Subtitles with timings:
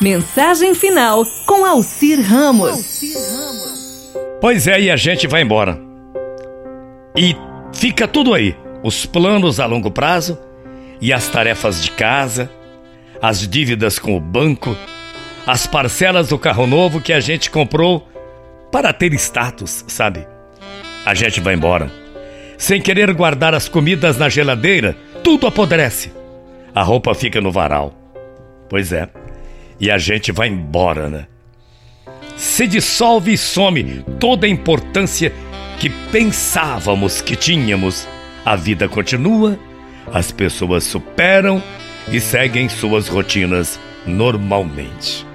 [0.00, 3.02] Mensagem final com Alcir Ramos.
[4.40, 5.76] Pois é, e a gente vai embora.
[7.16, 7.34] E
[7.74, 10.38] fica tudo aí: os planos a longo prazo
[11.00, 12.48] e as tarefas de casa,
[13.20, 14.76] as dívidas com o banco,
[15.44, 18.06] as parcelas do carro novo que a gente comprou
[18.70, 20.24] para ter status, sabe?
[21.04, 21.90] A gente vai embora.
[22.56, 26.12] Sem querer guardar as comidas na geladeira, tudo apodrece.
[26.72, 27.92] A roupa fica no varal.
[28.68, 29.08] Pois é.
[29.80, 31.26] E a gente vai embora, né?
[32.36, 35.32] Se dissolve e some toda a importância
[35.78, 38.06] que pensávamos que tínhamos.
[38.44, 39.58] A vida continua,
[40.12, 41.62] as pessoas superam
[42.10, 45.26] e seguem suas rotinas normalmente.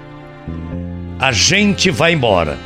[1.19, 2.57] A gente vai embora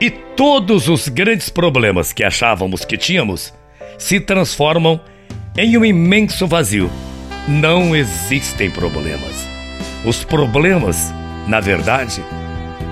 [0.00, 3.54] e todos os grandes problemas que achávamos que tínhamos
[3.96, 5.00] se transformam
[5.56, 6.90] em um imenso vazio.
[7.46, 9.51] Não existem problemas.
[10.04, 11.12] Os problemas,
[11.46, 12.22] na verdade,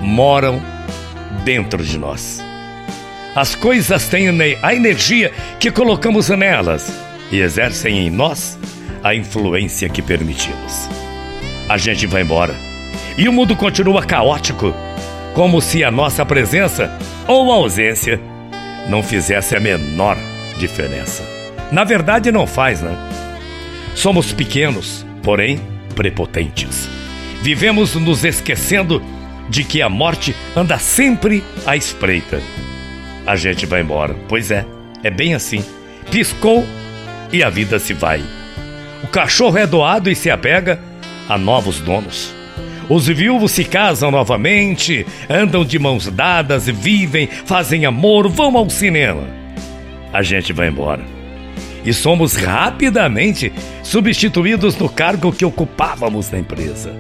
[0.00, 0.60] moram
[1.45, 2.42] dentro de nós.
[3.34, 4.28] As coisas têm
[4.62, 6.92] a energia que colocamos nelas
[7.30, 8.58] e exercem em nós
[9.02, 10.89] a influência que permitimos.
[11.69, 12.55] A gente vai embora
[13.17, 14.74] e o mundo continua caótico
[15.34, 18.20] como se a nossa presença ou ausência
[18.89, 20.17] não fizesse a menor
[20.58, 21.22] diferença.
[21.70, 22.97] Na verdade, não faz, né?
[23.95, 25.61] Somos pequenos, porém
[25.95, 26.80] prepotentes.
[27.42, 29.02] Vivemos nos esquecendo
[29.48, 32.41] de que a morte anda sempre à espreita.
[33.27, 34.14] A gente vai embora.
[34.28, 34.66] Pois é,
[35.02, 35.64] é bem assim.
[36.11, 36.66] Piscou
[37.33, 38.22] e a vida se vai.
[39.02, 40.78] O cachorro é doado e se apega
[41.28, 42.34] a novos donos.
[42.88, 49.22] Os viúvos se casam novamente, andam de mãos dadas, vivem, fazem amor, vão ao cinema.
[50.12, 51.05] A gente vai embora.
[51.84, 53.52] E somos rapidamente
[53.83, 56.92] substituídos no cargo que ocupávamos na empresa.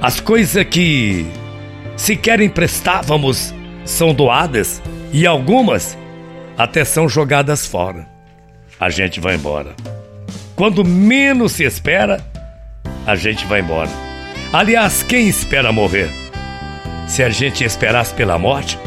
[0.00, 1.26] As coisas que
[1.96, 3.52] sequer emprestávamos
[3.84, 4.80] são doadas
[5.12, 5.98] e algumas
[6.56, 8.06] até são jogadas fora.
[8.78, 9.74] A gente vai embora.
[10.54, 12.24] Quando menos se espera,
[13.04, 13.90] a gente vai embora.
[14.52, 16.08] Aliás, quem espera morrer?
[17.08, 18.78] Se a gente esperasse pela morte,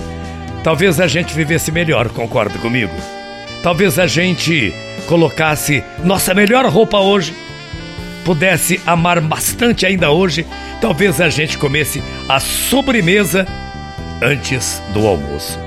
[0.63, 2.93] talvez a gente vivesse melhor, concorda comigo?
[3.61, 4.73] Talvez a gente
[5.07, 7.33] colocasse nossa melhor roupa hoje,
[8.23, 10.45] pudesse amar bastante ainda hoje,
[10.79, 13.47] talvez a gente comesse a sobremesa
[14.21, 15.59] antes do almoço.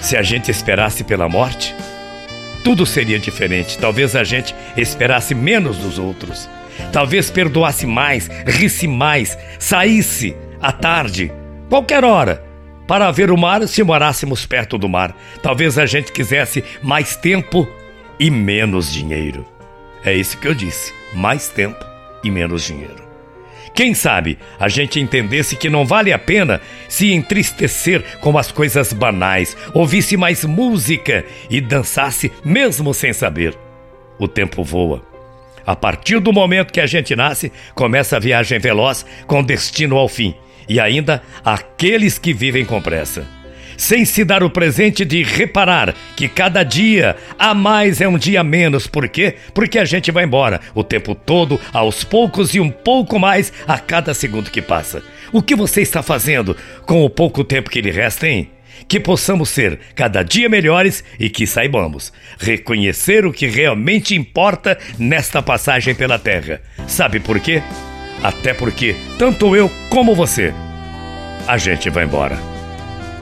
[0.00, 1.74] Se a gente esperasse pela morte,
[2.64, 3.78] tudo seria diferente.
[3.78, 6.48] Talvez a gente esperasse menos dos outros.
[6.92, 11.32] Talvez perdoasse mais, risse mais, saísse à tarde,
[11.68, 12.42] qualquer hora,
[12.86, 15.14] para ver o mar se morássemos perto do mar.
[15.42, 17.68] Talvez a gente quisesse mais tempo
[18.18, 19.46] e menos dinheiro.
[20.04, 21.84] É isso que eu disse: mais tempo
[22.22, 23.02] e menos dinheiro.
[23.74, 28.92] Quem sabe a gente entendesse que não vale a pena se entristecer com as coisas
[28.92, 33.56] banais, ouvisse mais música e dançasse mesmo sem saber.
[34.18, 35.02] O tempo voa.
[35.64, 40.08] A partir do momento que a gente nasce, começa a viagem veloz com destino ao
[40.08, 40.34] fim.
[40.68, 43.26] E ainda aqueles que vivem com pressa.
[43.76, 48.42] Sem se dar o presente de reparar que cada dia a mais é um dia
[48.42, 48.86] menos.
[48.86, 49.34] Por quê?
[49.54, 53.78] Porque a gente vai embora o tempo todo, aos poucos e um pouco mais a
[53.78, 55.02] cada segundo que passa.
[55.32, 56.56] O que você está fazendo
[56.86, 58.50] com o pouco tempo que lhe resta, hein?
[58.88, 65.42] que possamos ser cada dia melhores e que saibamos reconhecer o que realmente importa nesta
[65.42, 66.60] passagem pela Terra.
[66.86, 67.62] Sabe por quê?
[68.22, 70.52] Até porque tanto eu como você,
[71.46, 72.51] a gente vai embora.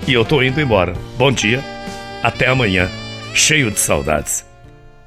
[0.06, 0.94] E eu tô indo embora.
[1.16, 1.62] Bom dia,
[2.22, 2.88] até amanhã,
[3.34, 4.44] cheio de saudades.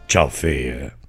[0.08, 1.03] Tchau, feia.